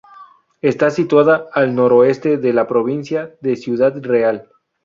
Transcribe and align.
Está 0.63 0.89
situada 0.89 1.45
al 1.53 1.75
noroeste 1.75 2.39
de 2.39 2.53
la 2.53 2.65
provincia 2.67 3.35
de 3.41 3.55
Ciudad 3.55 3.95
Real. 4.03 4.49